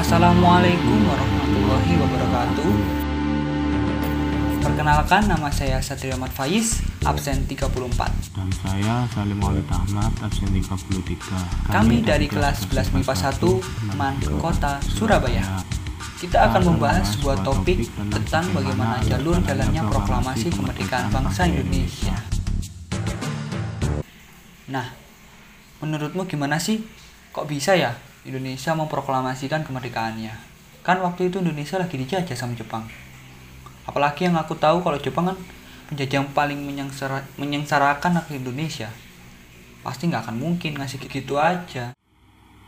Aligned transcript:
Assalamualaikum 0.00 0.96
warahmatullahi 1.04 1.92
wabarakatuh. 2.00 2.72
Perkenalkan 4.64 5.28
nama 5.28 5.52
saya 5.52 5.76
Satrio 5.84 6.16
Ahmad 6.16 6.32
Faiz, 6.32 6.80
absen 7.04 7.44
34 7.44 7.68
Dan 8.32 8.48
saya 8.64 9.04
Salim 9.12 9.36
Maulid 9.36 9.68
Ahmad, 9.68 10.08
absen 10.24 10.56
33 10.56 11.68
Kami 11.68 12.00
dari 12.00 12.32
kelas 12.32 12.64
11 12.72 12.96
MIPA 12.96 13.12
1, 13.12 13.44
MAN 14.00 14.16
Kota 14.40 14.80
Surabaya. 14.88 15.60
kita 16.16 16.48
akan 16.48 16.72
membahas 16.72 17.04
sebuah 17.20 17.44
topik 17.44 17.84
tentang 17.92 18.48
bagaimana 18.56 19.04
jalur 19.04 19.36
jalannya 19.44 19.84
proklamasi 19.84 20.48
kemerdekaan 20.48 21.12
bangsa 21.12 21.44
Indonesia. 21.44 22.16
Nah, 24.72 24.96
menurutmu 25.84 26.24
gimana 26.24 26.56
sih? 26.56 26.88
Kok 27.36 27.44
bisa 27.44 27.76
ya 27.76 27.92
Indonesia 28.20 28.76
memproklamasikan 28.76 29.64
kemerdekaannya? 29.64 30.34
Kan 30.84 31.00
waktu 31.00 31.32
itu 31.32 31.40
Indonesia 31.40 31.80
lagi 31.80 31.96
dijajah 31.96 32.36
sama 32.36 32.52
Jepang. 32.52 32.84
Apalagi 33.88 34.28
yang 34.28 34.36
aku 34.36 34.52
tahu 34.60 34.84
kalau 34.84 35.00
Jepang 35.00 35.32
kan 35.32 35.38
penjajah 35.88 36.20
yang 36.20 36.28
paling 36.36 36.60
menyengsara, 36.60 37.24
menyengsarakan 37.40 38.20
rakyat 38.20 38.36
Indonesia. 38.44 38.92
Pasti 39.80 40.12
nggak 40.12 40.28
akan 40.28 40.36
mungkin 40.36 40.76
ngasih 40.76 41.00
gitu 41.00 41.40
aja. 41.40 41.96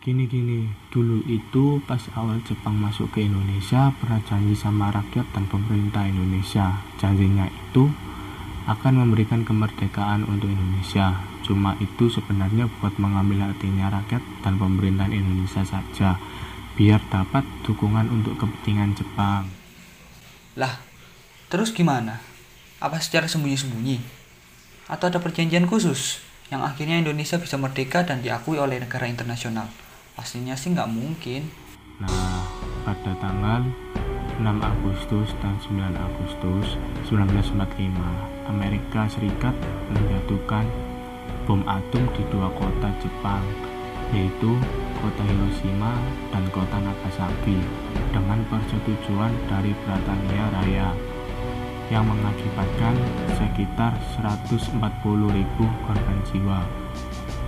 Gini-gini, 0.03 0.67
dulu 0.89 1.21
itu 1.29 1.79
pas 1.85 2.01
awal 2.17 2.41
Jepang 2.49 2.75
masuk 2.75 3.13
ke 3.13 3.23
Indonesia 3.23 3.93
pernah 4.01 4.19
janji 4.25 4.57
sama 4.57 4.89
rakyat 4.89 5.37
dan 5.37 5.45
pemerintah 5.47 6.09
Indonesia. 6.09 6.81
Janjinya 6.97 7.47
itu 7.47 7.93
akan 8.67 9.05
memberikan 9.05 9.45
kemerdekaan 9.45 10.25
untuk 10.27 10.49
Indonesia. 10.49 11.32
Cuma 11.43 11.75
itu 11.83 12.07
sebenarnya 12.07 12.71
buat 12.79 12.95
mengambil 13.03 13.51
hatinya 13.51 13.91
rakyat 13.91 14.23
dan 14.47 14.59
pemerintahan 14.59 15.11
Indonesia 15.11 15.67
saja, 15.67 16.17
biar 16.79 17.03
dapat 17.11 17.43
dukungan 17.67 18.09
untuk 18.09 18.39
kepentingan 18.39 18.95
Jepang. 18.95 19.51
Lah, 20.55 20.79
terus 21.51 21.75
gimana? 21.75 22.23
Apa 22.79 22.99
secara 23.03 23.27
sembunyi-sembunyi? 23.27 23.99
Atau 24.91 25.11
ada 25.11 25.19
perjanjian 25.19 25.67
khusus 25.67 26.23
yang 26.53 26.63
akhirnya 26.63 27.01
Indonesia 27.01 27.41
bisa 27.41 27.57
merdeka 27.57 28.05
dan 28.05 28.21
diakui 28.21 28.61
oleh 28.61 28.83
negara 28.83 29.09
internasional? 29.09 29.67
Pastinya 30.13 30.53
sih 30.53 30.75
nggak 30.75 30.91
mungkin. 30.93 31.49
Nah, 32.03 32.45
pada 32.85 33.15
tanggal 33.17 33.65
6 34.37 34.45
Agustus 34.45 35.29
dan 35.41 35.55
9 35.65 35.95
Agustus 35.97 36.77
1945, 37.09 37.95
Amerika 38.51 39.07
Serikat 39.09 39.55
menjatuhkan 39.89 40.67
bom 41.43 41.63
atom 41.67 42.07
di 42.15 42.23
dua 42.31 42.47
kota 42.55 42.89
Jepang, 43.03 43.43
yaitu 44.15 44.55
kota 45.03 45.23
Hiroshima 45.27 45.99
dan 46.31 46.45
kota 46.55 46.79
Nagasaki, 46.79 47.59
dengan 48.15 48.41
persetujuan 48.47 49.33
dari 49.51 49.75
Britania 49.83 50.45
Raya 50.55 50.89
yang 51.91 52.09
mengakibatkan 52.09 52.95
sekitar 53.37 53.93
140.000 54.17 54.81
korban 55.61 56.19
jiwa 56.31 56.61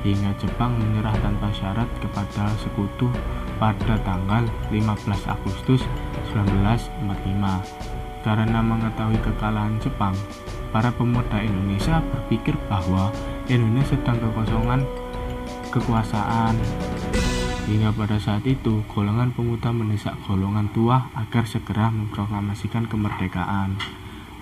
hingga 0.04 0.36
Jepang 0.36 0.76
menyerah 0.76 1.16
tanpa 1.24 1.48
syarat 1.56 1.88
kepada 1.96 2.52
sekutu 2.60 3.08
pada 3.56 3.96
tanggal 4.04 4.44
15 4.68 5.32
Agustus 5.32 5.80
1945. 6.36 8.20
Karena 8.20 8.60
mengetahui 8.60 9.20
kekalahan 9.20 9.76
Jepang, 9.80 10.16
para 10.72 10.92
pemuda 10.92 11.40
Indonesia 11.40 12.04
berpikir 12.12 12.56
bahwa 12.68 13.12
Indonesia 13.44 13.92
sedang 13.92 14.16
kekosongan 14.16 14.80
kekuasaan. 15.68 16.56
Hingga 17.68 17.92
pada 17.92 18.16
saat 18.16 18.44
itu, 18.48 18.80
golongan 18.88 19.32
pemuda 19.36 19.68
mendesak 19.68 20.16
golongan 20.24 20.68
tua 20.72 21.12
agar 21.12 21.44
segera 21.44 21.92
memproklamasikan 21.92 22.88
kemerdekaan. 22.88 23.76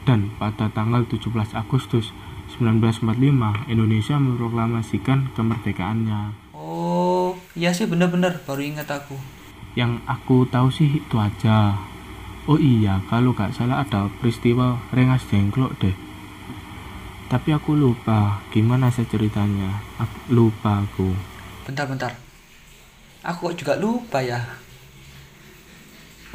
Dan 0.07 0.35
pada 0.39 0.71
tanggal 0.71 1.07
17 1.07 1.31
Agustus 1.55 2.11
1945 2.59 3.71
Indonesia 3.71 4.19
memproklamasikan 4.19 5.35
kemerdekaannya. 5.35 6.55
Oh, 6.55 7.39
iya 7.59 7.75
sih 7.75 7.87
bener-bener 7.91 8.39
baru 8.47 8.63
ingat 8.63 8.91
aku. 8.91 9.19
Yang 9.75 10.03
aku 10.07 10.47
tahu 10.47 10.71
sih 10.71 11.03
itu 11.03 11.17
aja. 11.19 11.75
Oh 12.51 12.59
iya, 12.59 12.99
kalau 13.07 13.35
gak 13.35 13.55
salah 13.55 13.87
ada 13.87 14.11
peristiwa 14.19 14.79
Rengas 14.91 15.23
Dengklok 15.31 15.79
deh. 15.79 16.12
Tapi 17.33 17.49
aku 17.57 17.73
lupa 17.73 18.45
gimana 18.53 18.93
sih 18.93 19.09
ceritanya. 19.09 19.81
Aku 19.97 20.37
lupa 20.37 20.85
aku. 20.85 21.17
Bentar-bentar. 21.65 22.13
Aku 23.25 23.49
juga 23.57 23.81
lupa 23.81 24.21
ya. 24.21 24.45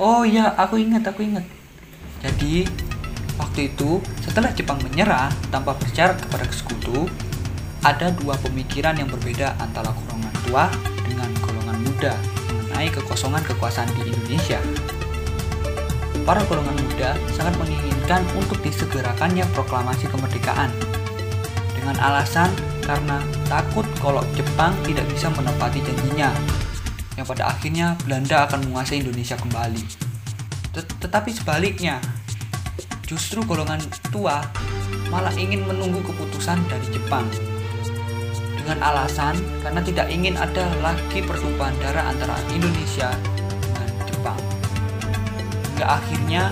Oh 0.02 0.26
iya, 0.26 0.58
aku 0.58 0.82
ingat, 0.82 1.06
aku 1.06 1.22
ingat. 1.22 1.46
Jadi, 2.26 2.66
Waktu 3.38 3.70
itu, 3.70 4.02
setelah 4.26 4.50
Jepang 4.50 4.82
menyerah 4.82 5.30
tanpa 5.54 5.78
bersyarat 5.78 6.18
kepada 6.18 6.46
sekutu, 6.50 7.06
ada 7.86 8.10
dua 8.10 8.34
pemikiran 8.42 8.98
yang 8.98 9.06
berbeda 9.06 9.54
antara 9.62 9.94
golongan 9.94 10.34
tua 10.46 10.66
dengan 11.06 11.30
golongan 11.38 11.78
muda 11.86 12.14
mengenai 12.50 12.90
kekosongan 12.90 13.46
kekuasaan 13.46 13.94
di 13.94 14.10
Indonesia. 14.10 14.58
Para 16.26 16.42
golongan 16.50 16.76
muda 16.82 17.14
sangat 17.38 17.54
menginginkan 17.62 17.97
untuk 18.40 18.64
disegerakannya 18.64 19.44
proklamasi 19.52 20.08
kemerdekaan 20.08 20.72
dengan 21.76 22.00
alasan 22.00 22.48
karena 22.88 23.20
takut 23.52 23.84
kalau 24.00 24.24
Jepang 24.32 24.72
tidak 24.88 25.04
bisa 25.12 25.28
menepati 25.36 25.84
janjinya 25.84 26.32
yang 27.20 27.28
pada 27.28 27.52
akhirnya 27.52 28.00
Belanda 28.08 28.48
akan 28.48 28.72
menguasai 28.72 29.04
Indonesia 29.04 29.36
kembali. 29.36 29.84
Tetapi 30.78 31.34
sebaliknya, 31.34 31.98
Justru 33.08 33.40
golongan 33.48 33.80
tua 34.12 34.44
malah 35.08 35.32
ingin 35.40 35.64
menunggu 35.64 36.04
keputusan 36.04 36.60
dari 36.68 36.84
Jepang 36.92 37.24
dengan 38.60 38.84
alasan 38.84 39.40
karena 39.64 39.80
tidak 39.80 40.12
ingin 40.12 40.36
ada 40.36 40.68
lagi 40.84 41.24
pertumpahan 41.24 41.72
darah 41.80 42.12
antara 42.12 42.36
Indonesia 42.52 43.16
dengan 43.64 43.90
Jepang. 44.04 44.40
Hingga 45.72 45.86
akhirnya 45.88 46.44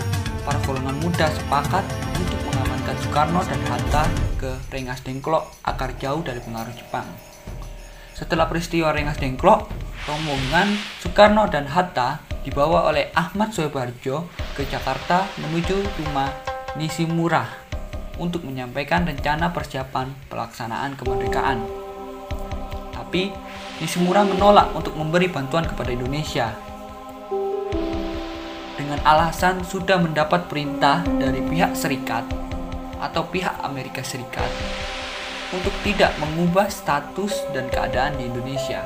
para 0.45 0.61
golongan 0.61 0.93
muda 1.01 1.25
sepakat 1.33 1.81
untuk 2.13 2.37
mengamankan 2.45 2.95
Soekarno 3.01 3.41
dan 3.41 3.61
Hatta 3.65 4.03
ke 4.37 4.53
Rengas 4.69 5.01
Dengklok 5.01 5.49
agar 5.65 5.97
jauh 5.97 6.21
dari 6.21 6.37
pengaruh 6.37 6.69
Jepang. 6.77 7.09
Setelah 8.13 8.45
peristiwa 8.45 8.93
Rengas 8.93 9.17
Dengklok, 9.17 9.65
rombongan 10.05 10.77
Soekarno 11.01 11.49
dan 11.49 11.65
Hatta 11.65 12.21
dibawa 12.45 12.85
oleh 12.93 13.09
Ahmad 13.17 13.57
Soebarjo 13.57 14.29
ke 14.53 14.69
Jakarta 14.69 15.25
menuju 15.41 15.81
rumah 15.97 16.29
Nishimura 16.77 17.49
untuk 18.21 18.45
menyampaikan 18.45 19.01
rencana 19.03 19.49
persiapan 19.49 20.13
pelaksanaan 20.29 20.93
kemerdekaan. 20.93 21.65
Tapi 22.93 23.33
Nishimura 23.81 24.21
menolak 24.21 24.71
untuk 24.77 24.93
memberi 24.93 25.25
bantuan 25.25 25.65
kepada 25.65 25.89
Indonesia 25.89 26.53
dengan 28.85 29.01
alasan 29.01 29.65
sudah 29.65 29.97
mendapat 29.97 30.45
perintah 30.45 31.01
dari 31.17 31.41
pihak 31.41 31.73
serikat 31.73 32.21
atau 33.01 33.25
pihak 33.25 33.57
Amerika 33.65 34.05
Serikat 34.05 34.45
untuk 35.49 35.73
tidak 35.81 36.13
mengubah 36.21 36.69
status 36.69 37.49
dan 37.49 37.65
keadaan 37.73 38.13
di 38.21 38.29
Indonesia. 38.29 38.85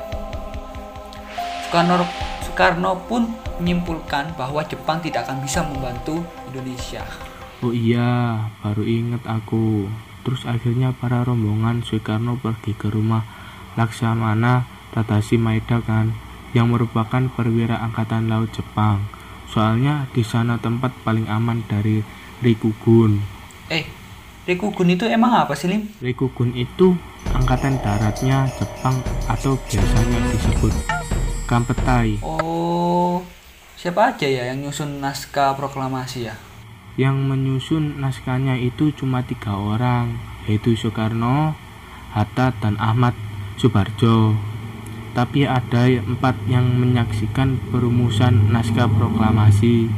Soekarno, 1.68 2.08
Soekarno 2.48 2.96
pun 3.04 3.28
menyimpulkan 3.60 4.40
bahwa 4.40 4.64
Jepang 4.64 5.04
tidak 5.04 5.28
akan 5.28 5.44
bisa 5.44 5.60
membantu 5.68 6.24
Indonesia. 6.48 7.04
Oh 7.60 7.76
iya, 7.76 8.48
baru 8.64 8.80
ingat 8.88 9.28
aku. 9.28 9.84
Terus 10.24 10.48
akhirnya 10.48 10.96
para 10.96 11.20
rombongan 11.28 11.84
Soekarno 11.84 12.40
pergi 12.40 12.72
ke 12.72 12.88
rumah 12.88 13.20
Laksamana 13.76 14.64
Tadashi 14.96 15.36
Maeda 15.36 15.84
kan, 15.84 16.16
yang 16.56 16.72
merupakan 16.72 17.28
perwira 17.36 17.84
angkatan 17.84 18.32
laut 18.32 18.48
Jepang. 18.56 19.19
Soalnya 19.50 20.06
di 20.14 20.22
sana 20.22 20.56
tempat 20.62 20.94
paling 21.02 21.26
aman 21.26 21.66
dari 21.66 22.02
Rikugun. 22.40 23.18
Eh, 23.66 23.84
Rikugun 24.46 24.94
itu 24.94 25.04
emang 25.10 25.36
apa 25.36 25.58
sih, 25.58 25.68
Lim? 25.68 25.90
Rikugun 26.00 26.54
itu 26.54 26.96
angkatan 27.34 27.76
daratnya 27.82 28.48
Jepang 28.56 28.96
atau 29.28 29.58
biasanya 29.68 30.18
disebut 30.32 30.74
Kampetai. 31.44 32.22
Oh, 32.22 33.26
siapa 33.74 34.14
aja 34.14 34.26
ya 34.26 34.48
yang 34.54 34.62
nyusun 34.62 35.02
naskah 35.02 35.58
proklamasi 35.58 36.30
ya? 36.30 36.34
Yang 36.94 37.16
menyusun 37.20 37.98
naskahnya 37.98 38.54
itu 38.58 38.94
cuma 38.94 39.26
tiga 39.26 39.54
orang, 39.58 40.18
yaitu 40.46 40.78
Soekarno, 40.78 41.58
Hatta, 42.14 42.54
dan 42.62 42.78
Ahmad 42.78 43.14
Subarjo. 43.58 44.49
Tapi 45.10 45.42
ada 45.42 45.90
empat 45.90 46.38
yang 46.46 46.70
menyaksikan 46.78 47.58
perumusan 47.74 48.54
naskah 48.54 48.86
proklamasi, 48.86 49.90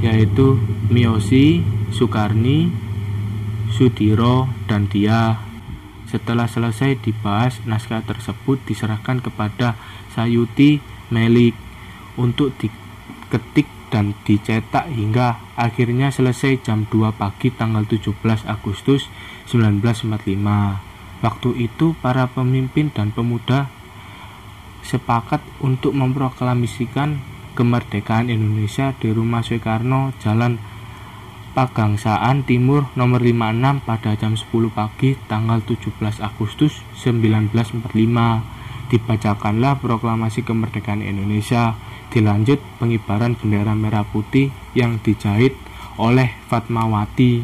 yaitu 0.00 0.62
Miyoshi, 0.88 1.66
Sukarni, 1.90 2.70
Sudiro, 3.74 4.46
dan 4.70 4.86
dia. 4.86 5.42
Setelah 6.08 6.48
selesai 6.48 6.96
dibahas, 7.04 7.60
naskah 7.68 8.00
tersebut 8.00 8.62
diserahkan 8.64 9.20
kepada 9.20 9.76
Sayuti 10.14 10.80
Melik 11.12 11.52
untuk 12.16 12.56
diketik 12.56 13.68
dan 13.88 14.12
dicetak 14.24 14.88
hingga 14.92 15.40
akhirnya 15.56 16.12
selesai 16.12 16.60
jam 16.60 16.84
2 16.88 17.12
pagi 17.16 17.48
tanggal 17.48 17.84
17 17.88 18.12
Agustus 18.44 19.08
1945. 19.48 20.28
Waktu 21.24 21.50
itu 21.58 21.96
para 21.98 22.30
pemimpin 22.30 22.92
dan 22.94 23.10
pemuda 23.10 23.72
sepakat 24.88 25.44
untuk 25.60 25.92
memproklamasikan 25.92 27.20
kemerdekaan 27.52 28.32
Indonesia 28.32 28.96
di 28.96 29.12
Rumah 29.12 29.44
Soekarno, 29.44 30.16
Jalan 30.16 30.56
Pagangsaan 31.52 32.46
Timur 32.46 32.86
nomor 32.94 33.18
56 33.18 33.82
pada 33.82 34.14
jam 34.14 34.38
10 34.38 34.46
pagi 34.70 35.18
tanggal 35.26 35.58
17 35.60 36.22
Agustus 36.22 36.80
1945. 36.96 37.82
Dibacakanlah 38.88 39.76
proklamasi 39.82 40.46
kemerdekaan 40.46 41.02
Indonesia, 41.02 41.74
dilanjut 42.14 42.62
pengibaran 42.78 43.34
bendera 43.36 43.74
merah 43.74 44.06
putih 44.06 44.54
yang 44.72 45.02
dijahit 45.02 45.58
oleh 45.98 46.30
Fatmawati. 46.46 47.42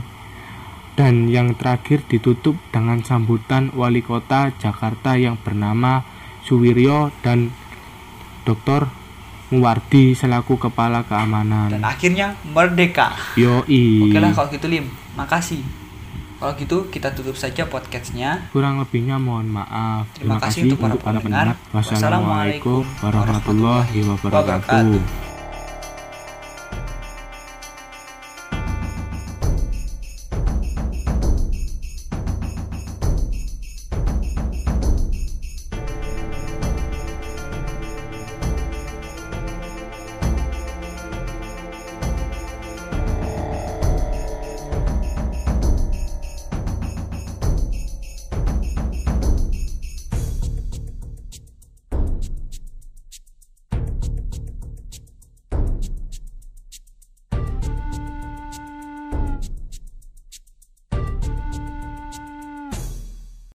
Dan 0.94 1.26
yang 1.26 1.58
terakhir 1.58 2.06
ditutup 2.06 2.54
dengan 2.70 3.02
sambutan 3.02 3.74
wali 3.74 3.98
kota 3.98 4.54
Jakarta 4.62 5.18
yang 5.18 5.34
bernama 5.42 6.06
Suwiryo 6.44 7.08
dan 7.24 7.50
Dr. 8.44 8.86
Muwardi 9.52 10.12
selaku 10.12 10.60
kepala 10.60 11.04
keamanan. 11.04 11.72
Dan 11.72 11.84
akhirnya 11.84 12.36
merdeka. 12.44 13.16
Yoi. 13.40 14.08
Oke 14.08 14.18
lah 14.20 14.32
kalau 14.36 14.48
gitu 14.52 14.66
Lim, 14.68 14.88
makasih. 15.16 15.64
Kalau 16.40 16.52
gitu 16.60 16.92
kita 16.92 17.16
tutup 17.16 17.40
saja 17.40 17.64
podcastnya. 17.64 18.52
Kurang 18.52 18.76
lebihnya 18.76 19.16
mohon 19.16 19.48
maaf. 19.48 20.04
Terima 20.12 20.36
kasih 20.36 20.68
untuk 20.68 21.00
para 21.00 21.16
pendengar. 21.22 21.56
Wassalamualaikum 21.72 22.84
warahmatullahi 23.00 23.98
wabarakatuh. 24.04 25.23